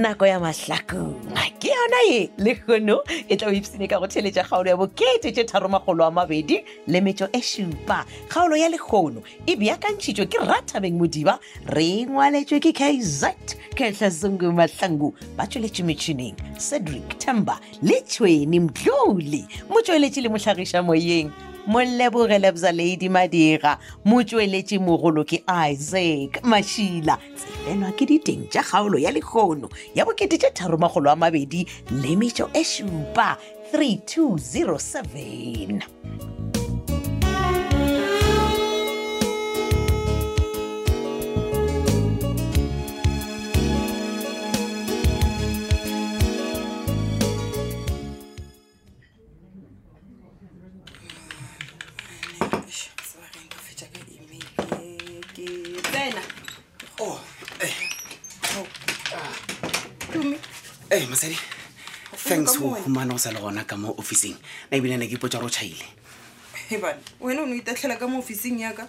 nako 0.00 0.26
ya 0.26 0.40
mahlakonga 0.40 1.44
ke 1.60 1.68
yona 1.68 2.00
e 2.10 2.30
le 2.38 2.54
kgono 2.54 3.00
e 3.28 3.36
tla 3.36 3.48
o 3.48 3.52
ipsene 3.52 3.84
ka 3.88 4.00
go 4.00 4.06
theletša 4.08 4.48
kgaolo 4.48 4.70
ya 4.72 4.76
bokete 4.76 5.28
tše 5.32 5.44
tharomagolo 5.44 6.04
a 6.04 6.10
mabedi 6.10 6.64
le 6.88 7.00
metso 7.00 7.28
e 7.32 7.40
šupa 7.42 8.04
kgaolo 8.32 8.56
ya 8.56 8.68
lekgono 8.72 9.20
e 9.46 9.52
beakantšhitšwe 9.60 10.24
ke 10.26 10.38
ratabeng 10.40 10.96
modiba 10.96 11.36
re 11.68 11.84
e 11.84 12.06
ngwaletšwe 12.08 12.58
ke 12.64 12.72
kaizet 12.72 13.56
kehlasungu 13.76 14.48
mahlangu 14.56 15.12
ba 15.36 15.44
tšweletše 15.44 15.84
metšhineng 15.84 16.36
cedric 16.56 17.18
tembe 17.20 17.52
le 17.84 18.00
tšhweni 18.08 18.60
mdlole 18.70 19.44
mo 19.68 19.84
tšweletše 19.84 20.24
le 20.24 20.32
mohlagiša 20.32 20.80
moyeng 20.82 21.28
molebogele 21.66 22.52
bzaledi 22.52 23.08
madira 23.08 23.76
motsweletše 24.04 24.78
mogolo 24.78 25.24
ke 25.24 25.40
isaac 25.70 26.40
mašila 26.46 27.18
tsefelwa 27.36 27.92
ke 27.92 28.06
diteng 28.06 28.48
tša 28.48 28.62
kgaolo 28.62 28.98
ya 28.98 29.10
lekgono 29.10 29.68
ya 29.94 30.04
bokete 30.04 30.38
tše 30.38 30.50
tharomagolo 30.54 31.10
a 31.10 31.16
mabedi 31.16 31.66
lemetšo 31.92 32.48
e 32.54 32.62
šupa 32.64 33.36
3207 33.72 35.80
ee 60.92 60.98
eh, 61.02 61.08
mosadi 61.08 61.38
thanks 62.26 62.58
go 62.58 62.68
humana 62.84 63.14
o 63.14 63.18
sa 63.18 63.30
le 63.32 63.38
gona 63.38 63.64
ka 63.64 63.76
mo 63.76 63.94
officing 64.02 64.34
na 64.70 64.76
ebile 64.76 64.96
ne 64.98 65.06
ke 65.06 65.14
ipotsa 65.16 65.38
gore 65.38 65.46
o 65.46 65.50
tšhaile 65.54 65.86
ebane 66.74 66.98
wena 67.20 67.42
o 67.42 67.46
ne 67.46 67.52
o 67.52 67.54
itatlhela 67.62 67.94
ka 67.96 68.06
mo 68.10 68.18
officing 68.18 68.58
yaka 68.58 68.88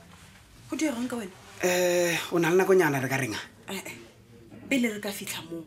go 0.70 0.76
diragang 0.78 1.06
ka 1.08 1.16
wena 1.16 1.32
um 1.62 2.18
o 2.32 2.40
na 2.42 2.50
le 2.50 2.58
nakonyana 2.58 2.98
re 3.04 3.08
ka 3.10 3.18
renga 3.22 3.38
eh, 3.70 3.82
pele 4.70 4.90
re 4.94 5.00
ka 5.00 5.12
fitlha 5.14 5.46
moo 5.46 5.62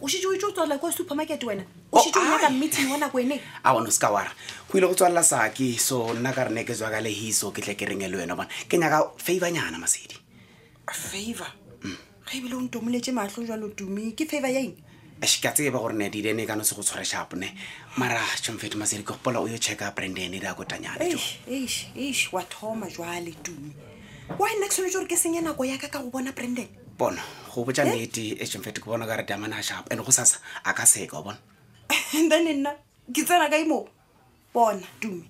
o 0.00 0.06
shitse 0.06 0.26
o 0.30 0.36
itse 0.36 0.44
o 0.46 0.52
tswalela 0.54 0.78
ko 0.78 0.86
supermarket 0.94 1.42
wena 1.42 1.66
o 1.90 1.98
oh, 1.98 2.02
shitse 2.06 2.18
o 2.18 2.26
nyaka 2.30 2.48
meeting 2.54 2.88
wa 2.94 2.98
nako 3.02 3.18
ene 3.18 3.40
a 3.64 3.74
bone 3.74 3.88
o 3.90 3.90
se 3.90 3.98
ka 3.98 4.12
wara 4.14 4.30
go 4.70 4.78
ile 4.78 4.86
go 4.86 4.94
tswalela 4.94 5.24
saki 5.26 5.74
so 5.78 6.14
nna 6.14 6.30
ka 6.30 6.44
rene 6.46 6.62
ke 6.62 6.78
tswaka 6.78 7.02
lehiso 7.02 7.50
ke 7.50 7.58
tle 7.58 7.74
ke 7.74 7.90
renge 7.90 8.06
le 8.06 8.22
wena 8.22 8.38
bona 8.38 8.48
ke 8.70 8.78
nyaka 8.78 9.18
favor 9.18 9.50
nyana 9.50 9.82
masedi 9.82 10.14
favor 10.86 11.50
ga 11.82 12.32
ebile 12.38 12.54
o 12.54 12.62
ntomoletse 12.70 13.10
matlho 13.10 13.42
jwa 13.42 13.56
lotumi 13.58 14.14
ke 14.14 14.30
favor 14.30 14.46
ya 14.54 14.62
eng 14.62 14.78
ashi 15.22 15.38
ka 15.38 15.54
tseba 15.54 15.78
gore 15.78 15.94
ne 15.94 16.10
dire 16.10 16.34
ne 16.34 16.42
ka 16.46 16.58
no 16.58 16.66
se 16.66 16.74
go 16.74 16.82
tshwara 16.82 17.06
sharp 17.06 17.36
ne 17.38 17.54
mara 17.96 18.18
tshong 18.42 18.58
fetu 18.58 18.74
maseri 18.76 19.06
go 19.06 19.14
pola 19.22 19.38
o 19.38 19.46
yo 19.46 19.56
check 19.56 19.78
up 19.86 19.94
brand 19.94 20.18
ene 20.18 20.42
ra 20.42 20.50
go 20.58 20.66
tanyana 20.66 20.98
jo 21.06 21.20
eish 21.46 21.86
eish 21.94 22.26
wa 22.34 22.42
thoma 22.50 22.90
jwa 22.90 23.22
le 23.22 23.30
tu 23.38 23.54
wa 24.38 24.48
nna 24.50 24.66
ke 24.66 24.74
tshwanetse 24.74 24.98
gore 24.98 25.06
ke 25.06 25.14
senya 25.16 25.42
nako 25.46 25.62
ya 25.62 25.78
ka 25.78 25.86
ka 25.94 26.02
go 26.02 26.10
bona 26.10 26.34
brand 26.34 26.58
ene 26.58 26.66
bona 26.98 27.22
go 27.54 27.62
botsa 27.62 27.86
eh? 27.86 27.94
nete 28.02 28.34
e 28.34 28.42
eh, 28.42 28.48
tshong 28.50 28.66
fetu 28.66 28.82
go 28.82 28.90
bona 28.98 29.06
ga 29.06 29.22
re 29.22 29.22
damana 29.22 29.62
sharp 29.62 29.86
ene 29.94 30.02
go 30.02 30.10
sasa 30.10 30.42
a 30.66 30.74
ka 30.74 30.82
seka 30.82 31.22
bona 31.22 31.38
then 32.30 32.42
nna 32.58 32.74
ke 33.14 33.22
tsena 33.22 33.46
ka 33.46 33.62
imo 33.62 33.86
bona 34.50 34.82
tumi 34.98 35.22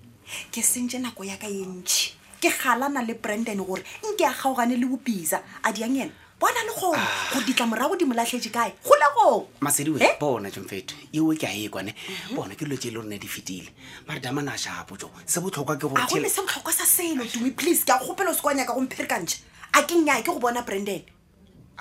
ke 0.49 0.65
sentse 0.65 0.97
nako 0.97 1.21
ya 1.29 1.37
ka 1.37 1.45
ye 1.45 1.69
ntšhi 1.69 2.41
ke 2.41 2.49
galana 2.49 3.05
le 3.05 3.13
brandon 3.13 3.61
gore 3.61 3.85
nke 4.09 4.25
a 4.25 4.33
kgaogane 4.33 4.73
le 4.73 4.89
bopisa 4.89 5.45
a 5.61 5.69
diang 5.69 6.01
ena 6.01 6.22
bona 6.43 6.59
le 6.67 6.73
gong 6.79 6.93
ah. 6.97 7.29
go 7.33 7.39
ditlamorago 7.39 7.95
di 7.97 8.03
molatlhetse 8.05 8.49
kae 8.51 8.73
gole 8.83 9.07
gong 9.15 9.45
masedi 9.61 9.89
we 9.91 10.03
eh? 10.03 10.17
bona 10.19 10.49
jonfeto 10.51 10.91
eoe 11.15 11.37
ke 11.39 11.47
a 11.47 11.53
e 11.55 11.69
kwane 11.71 11.95
mhm. 11.95 12.35
bona 12.35 12.55
ke 12.59 12.67
lotse 12.67 12.87
e 12.87 12.91
le 12.91 12.99
rone 12.99 13.17
di 13.17 13.27
fetile 13.27 13.69
mare 14.07 14.19
damane 14.19 14.49
a 14.51 14.57
shapo 14.57 14.97
jo 14.99 15.07
se 15.25 15.39
botlhokwa 15.39 15.77
ke 15.79 15.87
gore 15.87 16.03
agone 16.03 16.27
se 16.29 16.41
botlhokwa 16.43 16.73
sa 16.75 16.83
selo 16.83 17.23
dume 17.23 17.55
please 17.55 17.85
ke 17.85 17.89
a 17.95 17.99
gopelo 18.03 18.33
se 18.35 18.41
kwanya 18.43 18.67
ka 18.67 18.73
gomphere 18.75 19.07
ka 19.07 19.19
ntšha 19.23 19.37
a 19.71 19.83
ke 19.87 19.95
nnyaa 19.95 20.19
ke 20.19 20.35
go 20.35 20.39
bona 20.43 20.61
branden 20.67 21.03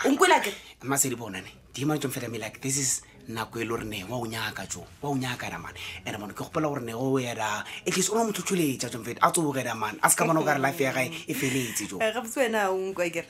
onkwela 0.06 0.38
ke 0.38 0.54
masedi 0.86 1.18
bonane 1.18 1.50
dimane 1.74 1.98
jon 1.98 2.12
feta 2.14 2.28
melike 2.30 2.60
this 2.62 2.78
is 2.78 3.02
nako 3.34 3.58
e 3.58 3.64
le 3.64 3.68
gore 3.68 3.82
neo 3.84 4.14
wa 4.14 4.22
o 4.22 4.26
nyaka 4.30 4.62
jo 4.70 4.86
wa 5.02 5.10
o 5.10 5.16
nyaka 5.18 5.50
damane 5.50 5.78
ande 6.06 6.18
mone 6.22 6.38
ke 6.38 6.46
gopela 6.46 6.70
gore 6.70 6.86
neo 6.86 7.02
o 7.02 7.18
era 7.18 7.64
atleast 7.82 8.14
o 8.14 8.14
ne 8.14 8.30
motlhotlholetsa 8.30 8.94
jon 8.94 9.02
feta 9.02 9.26
a 9.26 9.34
tsoboge 9.34 9.64
damane 9.66 9.98
a 10.06 10.10
se 10.10 10.14
ka 10.16 10.22
bona 10.26 10.38
o 10.38 10.46
ka 10.46 10.54
re 10.54 10.62
life 10.62 10.78
ya 10.80 10.94
gae 10.94 11.10
e 11.26 11.34
feletse 11.34 11.90
jo 11.90 11.98
eh, 11.98 13.26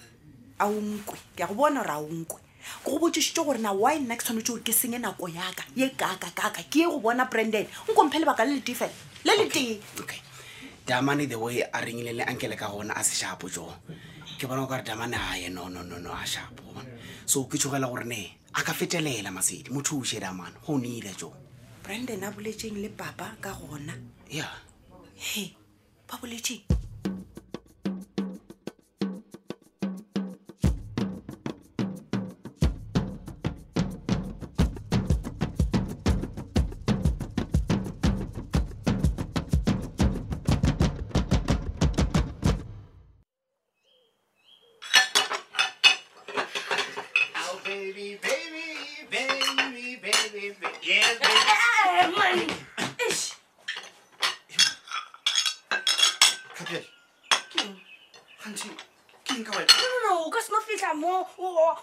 a 0.63 0.67
o 0.67 0.79
nkwe 0.79 1.19
ke 1.37 1.43
a 1.43 1.47
go 1.51 1.55
bona 1.59 1.81
gore 1.83 1.93
a 1.95 1.99
o 1.99 2.07
nkwe 2.07 2.39
ko 2.87 2.91
go 2.95 2.99
botsesitse 3.03 3.43
gore 3.45 3.59
na 3.59 3.73
wy 3.75 3.99
nna 3.99 4.15
ke 4.17 4.23
tshwanetse 4.23 4.53
gore 4.55 4.63
ke 4.63 4.73
senye 4.73 4.99
nako 5.03 5.27
yaka 5.29 5.67
ye 5.75 5.91
kaka 5.99 6.31
kaka 6.31 6.63
ke 6.63 6.87
ye 6.87 6.87
go 6.87 6.99
bona 7.03 7.27
branden 7.27 7.67
nkomphe 7.91 8.23
lebaka 8.23 8.45
le 8.47 8.55
le 8.55 8.63
tee 8.63 8.75
fela 8.79 8.93
le 9.27 9.33
le 9.43 9.47
tee 9.51 9.81
okay 9.99 10.21
damane 10.87 11.27
the 11.29 11.35
way 11.35 11.63
a 11.63 11.79
rengile 11.83 12.13
le 12.15 12.23
ankele 12.25 12.55
ka 12.57 12.71
gona 12.71 12.95
a 12.95 13.03
seshapo 13.03 13.51
jo 13.51 13.67
ke 14.39 14.47
bona 14.47 14.63
go 14.63 14.69
ka 14.71 14.77
re 14.79 14.83
damane 14.85 15.19
gae 15.19 15.51
nonnono 15.51 16.15
a 16.15 16.25
shapo 16.27 16.79
so 17.27 17.45
ke 17.45 17.59
tshogela 17.59 17.91
gore 17.91 18.05
ne 18.07 18.39
a 18.55 18.63
ka 18.63 18.73
fetelela 18.73 19.35
masedi 19.35 19.71
motho 19.75 19.99
ose 19.99 20.21
damane 20.23 20.55
go 20.65 20.79
neile 20.79 21.11
jo 21.19 21.33
branden 21.83 22.23
a 22.23 22.31
boletseng 22.31 22.79
le 22.79 22.89
papa 22.89 23.35
ka 23.43 23.51
gona 23.59 23.99
ya 24.31 24.47
e 25.35 25.51
ba 26.07 26.15
boletseng 26.23 26.82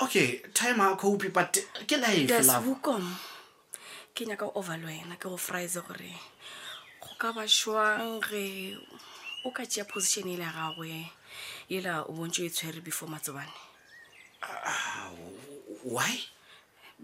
okay 0.00 0.40
time 0.52 0.80
a 0.82 0.96
copy 0.96 1.28
but 1.28 1.56
ke 1.88 1.96
lifeukom 2.00 3.04
ke 4.14 4.22
nyaka 4.26 4.46
o 4.46 4.58
over 4.58 4.76
le 4.78 4.86
wena 4.86 5.16
ke 5.16 5.28
go 5.28 5.36
fryse 5.36 5.78
gore 5.86 6.14
go 7.02 7.10
ka 7.18 7.32
ba 7.32 7.44
šwang 7.46 8.20
ge 8.28 8.76
o 9.44 9.50
ka 9.50 9.64
tea 9.66 9.84
position 9.84 10.28
e 10.28 10.36
le 10.36 10.44
ya 10.44 10.52
gagwe 10.54 11.10
ela 11.70 12.04
o 12.08 12.12
bontse 12.16 12.42
o 12.42 12.46
e 12.46 12.50
tshwere 12.50 12.80
before 12.82 13.08
matsobane 13.10 13.52
ah, 14.42 15.10
why 15.84 16.12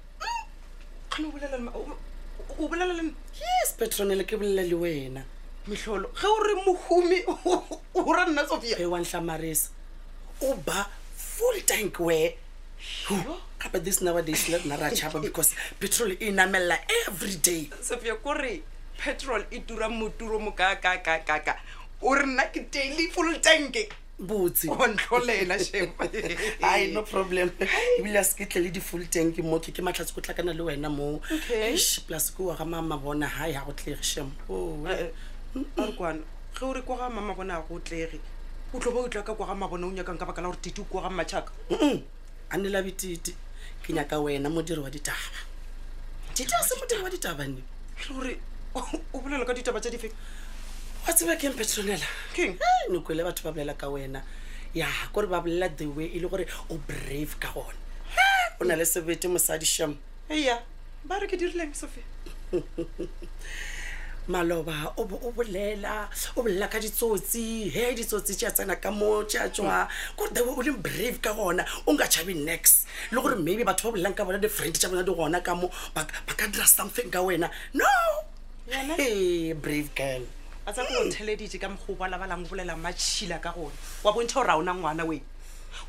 kgalobela 1.13 1.47
le 1.51 1.59
لا 1.59 2.69
bolela 2.69 2.93
لا 2.93 3.13
يس 3.37 3.73
petronele 3.79 4.25
ke 4.27 4.37
bolela 4.37 4.63
le 4.71 4.75
wena 4.83 5.23
metlholo 5.69 6.09
ge 6.21 6.55
مخومي 6.67 7.21
re 7.23 7.27
mohumi 7.27 7.81
o 7.95 8.13
ra 8.13 8.25
nna 8.27 9.59
وبا 10.43 10.87
فول 11.17 11.61
تانك 11.67 11.97
nhlamarisa 11.97 13.37
o 13.65 13.79
this 13.79 14.01
nowadays 14.01 14.49
let 14.49 14.65
na 14.67 14.77
ra 14.77 14.91
chapa 14.91 15.21
because 15.21 15.55
petrol 15.81 16.13
e 16.13 16.31
namelela 16.39 16.77
every 17.07 17.37
day 17.37 17.71
sofia 17.83 18.15
kuri 18.25 18.63
petrol 19.01 19.43
e 19.57 19.59
tura 19.67 19.89
moturo 19.89 20.39
ka 20.57 20.79
ka 20.83 21.39
ka. 21.47 21.55
re 22.19 22.27
nna 22.27 22.45
ke 22.53 22.61
daily 22.75 23.07
full 23.15 23.33
tanke 23.47 23.83
botse 24.23 24.67
ontlholela 24.71 25.59
shepe 25.59 26.09
hai 26.63 26.91
no 26.95 27.03
problem 27.03 27.51
ebile 27.99 28.19
a 28.19 28.25
seketle 28.31 28.61
le 28.65 28.71
di-full 28.77 29.05
tank 29.15 29.39
mo 29.51 29.59
ke 29.59 29.75
ke 29.79 29.83
matlhatse 29.89 30.15
ko 30.15 30.21
tlakana 30.25 30.55
le 30.57 30.65
wena 30.71 30.91
moo 30.97 31.19
sh 31.85 31.93
plase 32.07 32.31
ke 32.37 32.47
wa 32.49 32.55
ga 32.61 32.65
mama 32.77 32.99
bona 33.07 33.29
hai 33.39 33.51
ga 33.57 33.65
go 33.67 33.73
tlege 33.83 34.05
shempo 34.13 34.55
oh, 34.55 34.91
arekwana 35.85 36.23
ge 36.59 36.63
o 36.67 36.73
re 36.79 36.83
kwa 36.89 36.97
ga 37.03 37.09
mama 37.19 37.35
bona 37.41 37.59
ga 37.59 37.67
go 37.71 37.81
tlege 37.91 38.21
o 38.75 38.79
tlho 38.81 38.93
ba 38.97 39.01
o 39.07 39.09
tla 39.11 39.25
ka 39.27 39.35
kwa 39.35 39.47
ga 39.51 39.55
mabona 39.55 39.87
o 39.87 39.93
nyakang 39.97 40.17
ka 40.21 40.25
baka 40.29 40.41
la 40.43 40.49
gore 40.49 40.61
tite 40.65 40.81
o 40.81 40.85
kwa 40.93 41.03
ga 41.05 41.11
matšhaka 41.11 41.53
a 42.51 42.61
ne 42.61 42.69
labe 42.73 42.95
tite 42.97 43.35
ke 43.85 43.93
nyaka 43.97 44.17
wena 44.21 44.49
modiri 44.55 44.81
wa 44.81 44.89
ditaba 44.91 45.45
tite 46.35 46.55
a 46.61 46.63
se 46.69 46.73
modiri 46.81 47.05
wa 47.05 47.11
ditaba 47.13 47.45
ne 47.49 47.61
gore 48.09 48.39
o 49.13 49.19
bolela 49.21 49.45
ka 49.45 49.53
ditaba 49.55 49.81
tsa 49.83 49.91
difeng 49.93 50.15
wa 51.07 51.13
tsebe 51.13 51.35
keng 51.37 51.55
petronela 51.59 52.07
keng 52.35 52.55
nikwele 52.91 53.25
batho 53.27 53.43
ba 53.43 53.53
bolela 53.53 53.75
ka 53.75 53.89
wena 53.91 54.23
ya 54.75 54.87
kore 55.13 55.27
ba 55.27 55.43
bolela 55.43 55.69
the 55.77 55.87
way 55.87 56.07
e 56.07 56.21
le 56.21 56.29
gore 56.29 56.47
o 56.71 56.79
brave 56.89 57.35
ka 57.43 57.51
gona 57.51 57.75
o 58.61 58.65
na 58.65 58.75
le 58.77 58.85
sebete 58.87 59.27
mosadišham 59.27 59.97
eya 60.31 60.63
ba 61.05 61.19
re 61.19 61.27
ke 61.27 61.35
dirileng 61.35 61.75
sophia 61.75 62.07
maloba 64.31 64.95
o 64.95 65.33
bolela 65.35 66.07
o 66.39 66.43
bolela 66.47 66.71
ka 66.71 66.79
ditsotsi 66.79 67.67
he 67.75 67.95
ditsotsi 67.99 68.39
tša 68.39 68.55
tsena 68.55 68.79
ka 68.79 68.91
mo 68.95 69.27
tša 69.27 69.51
tswa 69.51 69.89
kore 70.15 70.31
the 70.31 70.39
way 70.45 70.55
o 70.55 70.63
leng 70.63 70.79
brave 70.79 71.19
ka 71.19 71.35
gona 71.35 71.67
o 71.83 71.93
nka 71.99 72.07
tšhabe 72.07 72.37
next 72.47 72.87
le 73.11 73.19
gore 73.19 73.35
maybe 73.43 73.67
batho 73.67 73.91
ba 73.91 73.99
bolelang 73.99 74.15
ka 74.15 74.23
bona 74.23 74.39
di-friend 74.39 74.79
tša 74.79 74.87
bona 74.89 75.03
di 75.03 75.11
gona 75.11 75.43
ka 75.43 75.51
mo 75.59 75.67
ba 75.99 76.07
ka 76.31 76.47
dira 76.47 76.63
something 76.67 77.11
ka 77.11 77.27
wena 77.27 77.51
no 77.75 77.91
e 79.03 79.11
brave 79.59 79.91
girl 79.99 80.23
a 80.67 80.71
tsa 80.73 80.85
ko 80.87 80.95
otheledite 81.03 81.59
ka 81.59 81.67
mokgo 81.69 81.95
balabalang 81.99 82.47
bolelang 82.47 82.79
matšhila 82.79 83.43
ka 83.43 83.51
gone 83.51 83.75
wa 84.07 84.13
bontšha 84.15 84.39
gore 84.47 84.51
a 84.51 84.57
ona 84.63 84.73
ngwana 84.79 85.03
oe 85.05 85.19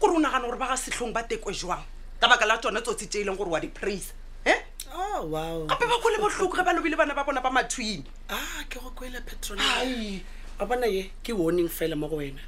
gore 0.02 0.14
o 0.18 0.20
nagana 0.20 0.46
gore 0.50 0.58
ba 0.58 0.74
ga 0.74 0.78
setlhong 0.82 1.14
ba 1.14 1.22
tekwe 1.22 1.54
jwang 1.54 1.84
ka 2.20 2.26
baka 2.28 2.46
la 2.46 2.58
tsone 2.58 2.82
tsotsi 2.82 3.06
tse 3.06 3.22
e 3.22 3.24
leng 3.28 3.38
gore 3.38 3.50
wa 3.54 3.60
di-praise 3.62 4.14
ew 4.46 5.36
oh, 5.36 5.66
gape 5.70 5.86
ba 5.86 5.98
kgole 6.02 6.18
botlhoko 6.18 6.58
ge 6.58 6.64
ba 6.66 6.74
lobile 6.74 6.98
bana 6.98 7.14
ba 7.14 7.22
bona 7.24 7.42
ba 7.42 7.50
mathwini 7.54 8.02
a 8.30 8.34
ah, 8.34 8.62
ke 8.66 8.82
go 8.82 8.90
kwele 8.98 9.22
petrol 9.22 9.62
a 9.62 10.64
bona 10.66 10.90
ye 10.90 11.10
ke 11.22 11.34
warning 11.38 11.70
fela 11.70 11.94
mo 11.94 12.10
go 12.10 12.18
wena 12.18 12.42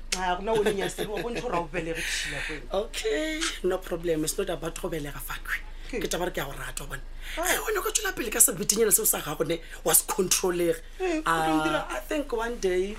okay 2.73 3.37
no 3.69 3.77
problem 3.77 4.25
it's 4.25 4.37
not 4.37 4.49
about 4.49 4.81
go 4.81 4.89
belega 4.89 5.21
fakwe 5.21 5.61
ke 5.89 6.01
taba 6.09 6.25
re 6.27 6.31
ke 6.33 6.41
ya 6.41 6.45
go 6.49 6.53
rata 6.57 6.83
obone 6.83 7.01
ge 7.37 7.41
ah. 7.41 7.59
one 7.65 7.77
ka 7.85 7.89
tswela 7.93 8.11
pele 8.17 8.29
ka 8.33 8.41
sebetinyana 8.41 8.91
seo 8.91 9.05
sa 9.05 9.21
gagone 9.21 9.61
wa 9.85 9.93
se 9.93 10.03
controlege 10.09 10.81
eh, 10.99 11.21
ah, 11.29 11.85
i 11.93 11.99
think 12.09 12.29
one 12.33 12.57
day 12.61 12.97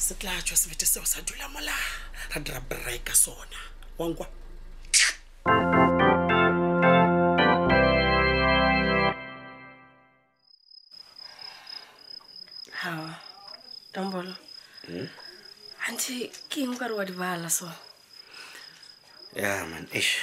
se 0.00 0.16
tla 0.16 0.32
tswa 0.40 0.56
sebete 0.56 0.86
seo 0.88 1.04
sa 1.04 1.20
dula 1.20 1.48
mola 1.52 1.76
ra 2.32 2.38
dira 2.40 2.60
breaka 2.60 3.12
sona 3.14 3.60
wankwa 4.00 4.26
hawa 12.82 13.12
dombolo 13.92 14.32
hmm? 14.88 15.08
anti 15.86 16.32
ke 16.48 16.64
eng 16.64 16.72
o 16.72 16.76
ka 16.80 16.88
re 16.88 16.94
wa 16.96 17.04
di 17.04 17.12
bala 17.12 17.50
so 17.52 17.68
ya 19.36 19.62
man 19.68 19.84
ish 20.00 20.16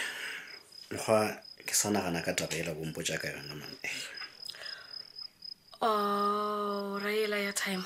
mokgwa 0.92 1.47
ke 1.68 1.76
sa 1.76 1.92
nagana 1.92 2.24
ka 2.24 2.32
taba 2.32 2.56
e 2.56 2.64
ela 2.64 2.72
bompotsa 2.72 3.20
ka 3.20 3.28
yona 3.28 3.54
man 3.60 3.74
raela 7.04 7.38
ya 7.46 7.52
time 7.52 7.84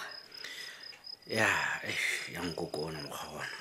ya 1.26 1.50
eh, 1.90 2.02
ya 2.34 2.40
nkokona 2.46 3.02
mokgwa 3.02 3.42
ona 3.42 3.58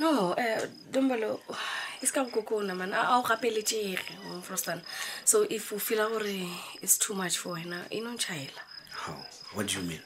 no 0.00 0.10
eh, 0.40 0.56
dombalo 0.90 1.44
e 2.00 2.06
se 2.08 2.12
ka 2.16 2.24
nkokona 2.24 2.72
man 2.74 2.94
a 2.96 3.20
o 3.20 3.22
gapeletsege 3.22 4.00
frostan 4.40 4.80
so 5.28 5.44
if 5.44 5.68
o 5.72 5.76
feela 5.76 6.08
gore 6.08 6.48
it's 6.80 6.96
too 6.98 7.12
much 7.14 7.36
for 7.36 7.52
wena 7.52 7.84
e 7.92 8.00
nontšhaela 8.00 8.62
how 9.04 9.14
what 9.54 9.68
do 9.68 9.72
you 9.76 9.84
mean 9.84 10.02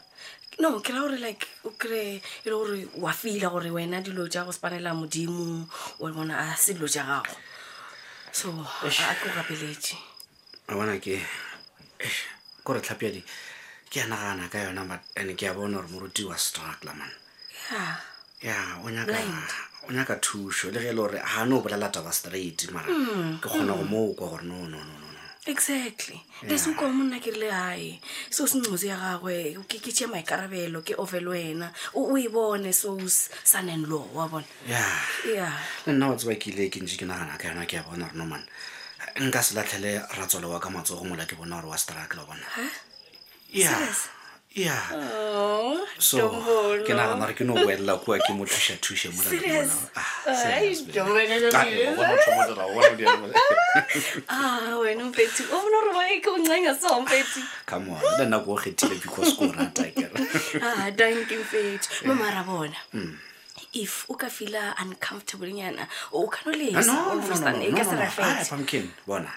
no 0.59 0.83
ke 0.83 0.91
la 0.93 1.01
gore 1.07 1.17
like 1.23 1.47
o 1.65 1.71
kry-e 1.79 2.19
e 2.19 2.47
le 2.51 2.57
gore 2.59 2.79
wa 2.99 3.13
feela 3.13 3.47
gore 3.55 3.71
wena 3.71 4.03
dilo 4.03 4.27
tja 4.29 4.43
go 4.45 4.51
sepanela 4.53 4.91
modimo 4.99 5.69
wa 6.03 6.11
bona 6.11 6.35
a 6.43 6.57
se 6.57 6.75
dilo 6.75 6.89
ja 6.91 7.05
gago 7.07 7.39
so 8.33 8.49
a 8.49 9.15
ko 9.15 9.29
rapeletse 9.29 9.95
a 10.69 10.73
bona 10.75 10.97
ke 10.99 11.21
kore 12.65 12.81
tlhapi 12.81 13.07
adi 13.07 13.23
ke 13.93 14.01
a 14.01 14.07
nagana 14.09 14.49
ka 14.51 14.59
yona 14.59 14.89
but 14.89 15.01
and 15.17 15.37
ke 15.37 15.43
a 15.43 15.55
bona 15.55 15.77
gore 15.77 15.89
moruti 15.93 16.25
wa 16.25 16.35
struggle 16.35 16.95
man 16.97 17.11
ya 18.41 18.81
o 18.83 19.91
nyaka 19.93 20.17
thuso 20.17 20.73
le 20.73 20.81
ge 20.81 20.89
e 20.89 20.93
le 20.93 20.97
gore 20.97 21.21
ga 21.21 21.45
ne 21.45 21.55
o 21.55 21.61
bolela 21.61 21.93
taba 21.93 22.11
straight 22.11 22.73
mara 22.73 22.89
mm, 22.89 23.39
ke 23.43 23.49
kgona 23.49 23.73
go 23.77 23.85
mm. 23.85 23.91
moo 23.93 24.15
kwa 24.17 24.29
gore 24.33 24.45
no 24.45 24.65
no 24.65 24.79
no 24.83 25.12
exactly 25.47 26.21
lese 26.43 26.65
yeah. 26.65 26.67
nkomo 26.77 27.05
nna 27.05 27.21
kerile 27.21 27.49
gae 27.51 28.01
seo 28.31 28.47
sengcosi 28.47 28.87
ya 28.87 28.97
gagwe 28.97 29.59
ke 29.67 29.79
tšhea 29.79 30.09
maikarabelo 30.09 30.83
ke 30.87 30.95
ofele 30.95 31.27
wena 31.31 31.73
o 31.95 32.17
e 32.19 32.29
bone 32.29 32.73
seos 32.73 33.29
sun 33.45 33.69
and 33.69 33.89
law 33.89 34.07
wa 34.15 34.29
bone 34.29 34.45
ya 34.69 34.87
ya 35.35 35.51
le 35.87 35.93
nna 35.93 36.09
wa 36.11 36.17
tseba 36.17 36.35
keile 36.39 36.71
ke 36.71 36.79
ntse 36.81 36.95
ke 36.97 37.05
nagana 37.07 37.35
ka 37.39 37.49
yana 37.49 37.67
ke 37.67 37.75
ya 37.77 37.83
bona 37.83 38.07
gore 38.07 38.17
nomane 38.19 38.47
nka 39.21 39.43
se 39.43 39.55
latlhele 39.55 39.99
ratswalo 40.15 40.51
wa 40.51 40.61
ka 40.61 40.71
matsogo 40.71 41.05
mola 41.05 41.27
ke 41.27 41.35
bona 41.35 41.57
gore 41.59 41.67
wa 41.69 41.79
strakela 41.79 42.23
bona 42.25 42.47
ya 43.51 43.69
huh? 43.71 43.83
yeah 43.83 43.95
yaso 44.55 46.23
oh, 46.29 46.79
ke 46.85 46.93
nagana 46.93 47.25
gre 47.25 47.33
ke 47.37 47.41
no 47.47 47.55
boelela 47.57 47.95
kua 48.05 48.19
ke 48.21 48.33
mo 48.37 48.45
thusathuse 48.45 49.09
molaomeoe 49.17 49.65
le 58.19 58.25
nako 58.29 58.53
o 58.53 58.55
kgethile 58.57 58.95
because 59.01 59.33
ko 59.39 59.47
ratakeramamara 59.47 62.41
ah, 62.45 62.45
bona 62.45 62.77
hmm. 62.93 63.15
if 63.73 64.05
o 64.11 64.15
ka 64.15 64.29
fila 64.29 64.75
uncomfortablenyana 64.85 65.87
o 66.13 66.27
kanoleeka 66.29 66.79
ah, 66.79 67.19
serafetbona 67.85 69.31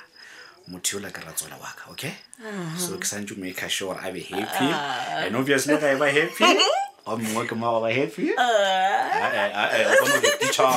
motho 0.71 0.93
yola 0.97 1.09
ka 1.11 1.21
ratswala 1.21 1.55
wa 1.61 1.67
ka 1.77 1.91
okay 1.93 2.13
uh-huh. 2.41 2.77
so 2.77 2.97
ke 2.97 3.05
santse 3.05 3.37
make 3.37 3.61
sure 3.69 3.95
i 4.01 4.09
be 4.11 4.21
happy 4.21 4.65
uh-huh. 4.69 5.21
and 5.25 5.35
obviously 5.35 5.77
ga 5.77 5.93
e 5.93 5.95
ba 6.01 6.07
happy 6.17 6.45
o 7.07 7.17
mongwe 7.21 7.45
ke 7.49 7.53
mao 7.61 7.77
ba 7.85 7.91
happy 7.93 8.25
uh-huh. 8.33 10.01
o 10.01 10.03
kgona 10.09 10.69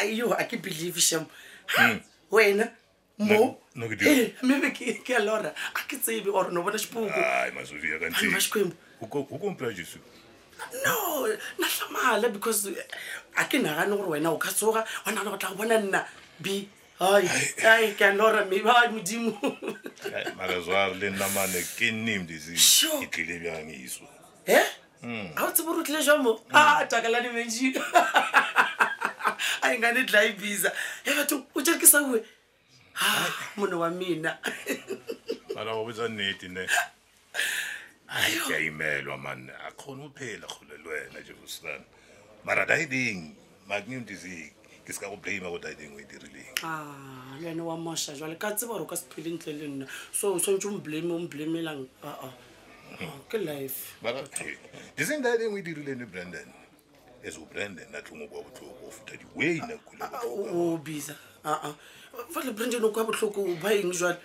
ayo 0.00 0.32
a 0.32 0.44
ke 0.46 0.56
believe 0.62 1.00
sham 1.00 1.26
hmm. 1.76 2.00
wena 2.30 2.72
mo 3.18 3.58
eh, 4.06 4.32
mme 4.42 4.70
ke 4.74 5.12
a 5.16 5.20
lora 5.20 5.50
a 5.50 5.80
ke 5.88 5.96
tsebe 5.98 6.30
ore 6.32 6.52
no 6.52 6.62
bona 6.62 6.78
xipukoxikwembu 6.78 8.76
no 10.86 11.26
na 11.58 11.66
hlamala 11.66 12.32
because 12.32 12.66
eh, 12.70 12.86
a 13.36 13.44
ke 13.44 13.58
nagane 13.62 13.96
gore 13.96 14.18
wena 14.18 14.30
o 14.32 14.38
ka 14.38 14.48
tsoga 14.50 14.84
wa 15.04 15.10
nagana 15.12 15.30
go 15.30 15.36
tla 15.36 15.50
go 15.50 15.56
bona 15.62 15.78
nna 15.78 16.00
b 16.40 16.68
modimoaa 18.90 20.86
le 20.98 21.06
nnamane 21.10 21.60
ke 21.78 21.90
nnemdise 21.92 22.54
tlile 23.10 23.34
bjangiso 23.42 24.02
e 24.46 24.58
ga 25.34 25.44
o 25.46 25.50
tsebo 25.52 25.74
rotlile 25.74 26.02
jwa 26.04 26.16
mo 26.22 26.32
mm. 26.32 26.54
a 26.54 26.78
ah, 26.78 26.86
takalane 26.88 27.32
mensi 27.32 27.74
a 29.62 29.70
engane 29.74 30.04
dli 30.04 30.32
bisa 30.34 30.72
e 31.04 31.10
batho 31.14 31.46
o 31.54 31.60
jere 31.62 31.78
ke 31.78 31.86
sa 31.86 32.00
ue 32.02 32.18
mone 33.56 33.74
wa 33.74 33.90
mina 33.90 34.38
aimelwa 38.50 39.18
man 39.18 39.50
a 39.50 39.70
kgone 39.70 40.02
go 40.02 40.10
phela 40.18 40.46
kgole 40.46 40.78
le 40.82 40.90
wena 40.90 41.22
jerusalem 41.22 41.82
mara 42.44 42.66
dieding 42.66 43.34
macnudise 43.68 44.50
ke 44.84 44.92
se 44.92 44.98
ka 45.00 45.06
go 45.08 45.16
blame 45.16 45.46
go 45.46 45.58
dieding 45.58 45.94
o 45.94 45.98
e 46.00 46.04
dirileng 46.08 46.58
a 46.62 46.66
ah, 46.68 47.36
le 47.38 47.50
ene 47.50 47.60
wa 47.62 47.76
mošwa 47.76 48.18
jale 48.18 48.34
ka 48.36 48.50
tsebare 48.50 48.82
o 48.82 48.86
ka 48.86 48.96
se 48.96 49.06
phele 49.14 49.30
ntle 49.36 49.52
le 49.52 49.66
nna 49.68 49.86
so 50.12 50.34
o 50.34 50.38
tshwanetse 50.40 50.66
o 50.66 50.70
mblame 50.72 51.12
o 51.12 51.18
mblamelang 51.18 51.86
aa 52.02 52.14
ah, 52.24 52.34
ke 53.28 53.38
lifeisn 53.38 55.22
that 55.22 55.40
engwe 55.40 55.62
dirilene 55.62 56.06
brandon 56.06 56.48
as 57.26 57.36
o 57.38 57.44
brandon 57.52 57.86
a 57.94 58.00
tlhong 58.02 58.24
o 58.24 58.26
kwa 58.28 58.42
botlhoko 58.42 58.86
o 58.88 58.90
feta 58.90 59.16
diway 59.22 59.60
nakoobisa 59.98 61.16
ah, 61.44 61.50
ah, 61.52 61.68
ah. 61.68 61.74
fa 62.32 62.40
le 62.42 62.52
brandon 62.52 62.84
o 62.84 62.88
kwa 62.90 63.04
botlhoko 63.04 63.42
o 63.42 63.54
baeng 63.62 63.92
jale 63.92 64.18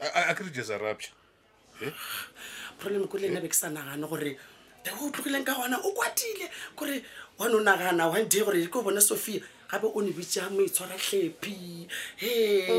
a 0.00 0.34
kry 0.34 0.50
jesa 0.50 0.78
rapture 0.78 1.12
eh? 1.82 1.92
problem 2.78 3.06
ko 3.08 3.18
le 3.18 3.28
ena 3.28 3.40
be 3.40 3.48
ke 3.48 3.54
sa 3.56 3.68
nagana 3.68 4.06
gore 4.08 4.38
tao 4.84 4.98
o 5.06 5.10
tlogileng 5.10 5.44
ka 5.44 5.54
gona 5.54 5.78
o 5.80 5.92
kwatile 5.92 6.48
kore 6.76 7.04
wane 7.38 7.54
o 7.54 7.60
nagana 7.60 8.08
one 8.08 8.24
day 8.28 8.40
gore 8.42 8.66
ke 8.66 8.76
o 8.78 8.82
bone 8.82 9.00
sophia 9.00 9.40
gape 9.70 9.84
o 9.94 10.00
ne 10.02 10.10
bitsa 10.16 10.50
moitshwara 10.50 10.96
tlhepi 10.98 11.54
he 12.16 12.72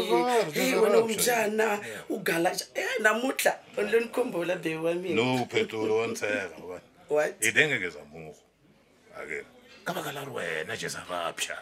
wena 0.81 0.97
ojana 1.01 1.79
o 2.09 2.17
galaa 2.17 2.57
e 2.75 2.85
namotla 3.01 3.59
lenkombola 3.91 4.55
be 4.61 4.75
wa 4.77 4.93
menoeoeeeamogo 4.93 6.77
ka 9.85 9.93
baka 9.93 10.11
la 10.11 10.25
gore 10.25 10.47
wena 10.57 10.77
jesa 10.77 11.05
bapšha 11.09 11.55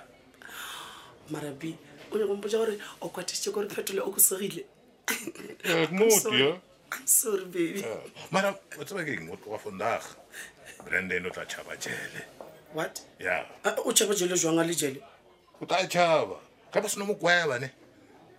marabi 1.30 1.76
o 2.12 2.18
ne 2.18 2.26
gompoa 2.26 2.52
gore 2.58 2.78
o 3.02 3.10
kwatise 3.10 3.52
kore 3.52 3.68
phetolo 3.70 4.04
o 4.08 4.12
kosegile 4.12 4.66
mara 8.32 8.56
o 8.80 8.84
tseba 8.84 9.04
ke 9.04 9.12
eng 9.18 9.30
o 9.32 9.36
tloga 9.36 9.58
fondaga 9.58 10.06
brandon 10.86 11.26
o 11.26 11.30
tla 11.30 11.44
tšhaba 11.46 11.76
jele 11.76 12.22
what 12.74 13.02
ya 13.20 13.46
o 13.66 13.68
ah, 13.90 13.94
tšhaba 13.94 14.16
jele 14.16 14.38
jwanga 14.38 14.64
le 14.64 14.76
jele 14.76 15.02
kuta 15.66 15.88
chava 15.88 16.36
kamba 16.72 16.90
sino 16.90 17.06
mugwayava 17.06 17.56
ne 17.62 17.70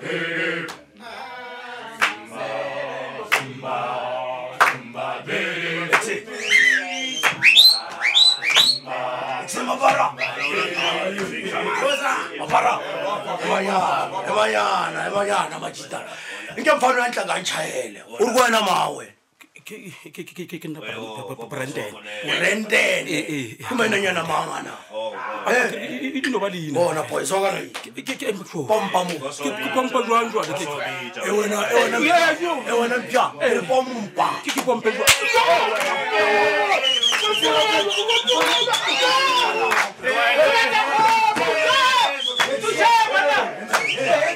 Hey! 0.00 0.37
para 12.48 12.80
evayana 14.24 15.00
evayana 15.12 15.56
majita 15.60 15.98
nke 16.56 16.70
mfano 16.76 16.96
yantla 17.04 17.22
nga 17.24 17.38
nchayele 17.38 18.00
uri 18.12 18.26
kuwena 18.32 18.60
mawe 18.68 19.06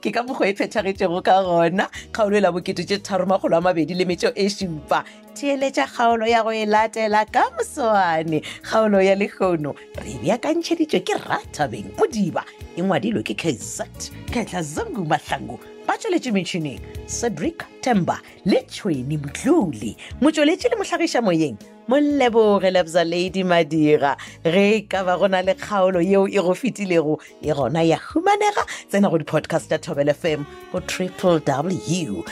ke 0.00 0.08
ka 0.10 0.22
mokgwa 0.24 0.48
e 0.48 0.52
phethagetsego 0.56 1.20
ka 1.22 1.42
gona 1.44 1.84
kgaolo 2.12 2.36
e 2.36 2.40
la 2.40 2.48
bokete 2.52 2.80
tse 2.84 2.98
tharomagolo 3.04 3.56
a 3.56 3.60
mabedi 3.60 3.92
le 3.94 4.04
metso 4.08 4.32
e 4.34 4.48
supa 4.48 5.04
theeletša 5.36 5.84
kgaolo 5.86 6.24
ya 6.26 6.40
go 6.42 6.48
e 6.52 6.64
latela 6.66 7.24
ka 7.28 7.44
moswane 7.60 8.40
kgaolo 8.62 9.00
ya 9.04 9.14
lekgono 9.20 9.76
re 10.00 10.10
e 10.10 10.18
beakantšheditswe 10.24 11.00
ke 11.04 11.12
ratabeng 11.28 11.92
modiba 12.00 12.40
e 12.76 12.80
ngwadilwe 12.82 13.20
ke 13.22 13.34
kazat 13.36 14.08
ketla 14.32 14.62
zungu 14.64 15.04
mahlango 15.04 15.60
ba 15.86 15.98
tsweletše 16.00 16.32
metšhineng 16.32 16.80
cedric 17.06 17.64
temba 17.84 18.16
le 18.48 18.64
tšhweni 18.64 19.18
motlole 19.20 19.92
motsweletše 20.24 20.72
le 20.72 20.76
motlhagiša 20.80 21.20
moyeng 21.20 21.75
molleboge 21.88 22.70
lebza 22.70 23.04
ladi 23.04 23.42
madira 23.46 24.16
ge 24.44 24.84
ka 24.90 25.04
ba 25.06 25.14
go 25.18 25.28
le 25.28 25.54
kgaolo 25.54 26.02
yeo 26.02 26.26
e 26.26 26.38
go 26.42 26.50
fetilego 26.54 27.18
e 27.42 27.52
gona 27.54 27.82
ya 27.86 27.96
humanega 28.10 28.66
tsena 28.90 29.08
go 29.10 29.18
di-podcast 29.18 29.70
ya 29.70 29.78
tobel 29.78 30.08
fm 30.08 30.44
go 30.72 30.80
triple 30.80 31.38
w 31.38 32.24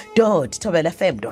tobel 0.59 0.87
fm 0.91 1.19
co 1.21 1.31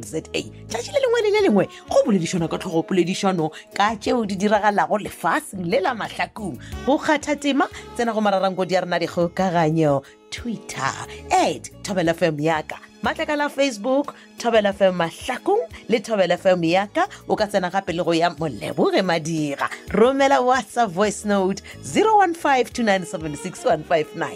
za 0.00 0.20
tšatši 0.20 0.90
le 0.92 0.98
lengwe 1.04 1.20
le 1.24 1.30
le 1.30 1.40
lengwe 1.40 1.64
go 1.88 1.96
boledišana 2.06 2.48
ka 2.48 2.58
tlhogo 2.60 2.82
poledišano 2.84 3.48
ka 3.74 3.96
tšeo 3.96 4.26
di 4.28 4.36
diragalago 4.36 4.98
lefaseng 5.00 5.64
le 5.64 5.80
la 5.80 5.94
mahlakong 5.96 6.58
go 6.84 6.98
kgatha 7.00 7.36
tema 7.40 7.64
tsena 7.96 8.12
go 8.12 8.20
mararangkodi 8.20 8.74
ya 8.76 8.80
rena 8.84 8.98
dikgokaganyo 9.00 10.02
twitter 10.30 10.92
at 11.32 11.64
tobel 11.82 12.12
fm 12.12 12.36
yaka 12.40 12.76
matlaka 13.04 13.36
la 13.36 13.48
facebook 13.52 14.14
thobela 14.40 14.72
fm 14.72 14.94
mahlakong 14.96 15.62
le 15.92 15.98
thobela 16.00 16.38
fm 16.40 16.64
yaka 16.64 17.04
o 17.28 17.36
ka 17.36 17.46
tsena 17.52 17.68
gape 17.74 17.92
le 17.92 18.02
go 18.04 18.16
ya 18.16 18.32
moleboge 18.40 19.04
madira 19.04 19.68
romela 19.92 20.40
whatsapp 20.40 20.88
voice 20.88 21.24
note 21.28 21.60
015 21.80 22.32
2976 22.32 23.84
159 23.84 24.32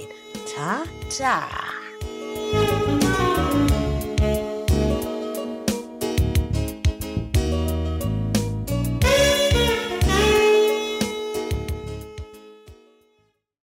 thata 0.53 1.68